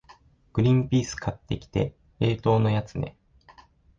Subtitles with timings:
[0.53, 3.15] グリンピース買ってきて、冷凍のやつね。